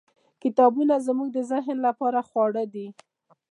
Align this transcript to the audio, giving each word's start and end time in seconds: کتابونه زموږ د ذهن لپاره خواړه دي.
کتابونه 0.43 0.95
زموږ 1.07 1.29
د 1.33 1.39
ذهن 1.51 1.77
لپاره 1.87 2.19
خواړه 2.29 2.63
دي. 2.73 2.87